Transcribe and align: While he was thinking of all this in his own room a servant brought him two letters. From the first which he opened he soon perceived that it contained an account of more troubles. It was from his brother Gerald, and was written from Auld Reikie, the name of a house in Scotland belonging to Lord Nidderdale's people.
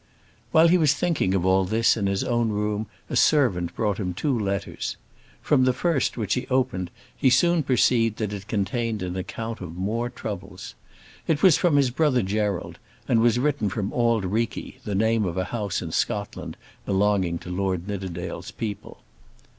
While 0.51 0.67
he 0.69 0.79
was 0.79 0.95
thinking 0.95 1.35
of 1.35 1.45
all 1.45 1.63
this 1.63 1.95
in 1.95 2.07
his 2.07 2.23
own 2.23 2.49
room 2.49 2.87
a 3.07 3.15
servant 3.15 3.75
brought 3.75 3.99
him 3.99 4.15
two 4.15 4.35
letters. 4.35 4.97
From 5.43 5.63
the 5.63 5.73
first 5.73 6.17
which 6.17 6.33
he 6.33 6.47
opened 6.47 6.89
he 7.15 7.29
soon 7.29 7.61
perceived 7.61 8.17
that 8.17 8.33
it 8.33 8.47
contained 8.47 9.03
an 9.03 9.15
account 9.15 9.61
of 9.61 9.75
more 9.75 10.09
troubles. 10.09 10.73
It 11.27 11.43
was 11.43 11.55
from 11.59 11.75
his 11.75 11.91
brother 11.91 12.23
Gerald, 12.23 12.79
and 13.07 13.21
was 13.21 13.37
written 13.37 13.69
from 13.69 13.93
Auld 13.93 14.25
Reikie, 14.25 14.77
the 14.83 14.95
name 14.95 15.23
of 15.23 15.37
a 15.37 15.43
house 15.53 15.83
in 15.83 15.91
Scotland 15.91 16.57
belonging 16.87 17.37
to 17.37 17.51
Lord 17.51 17.87
Nidderdale's 17.87 18.49
people. 18.49 19.01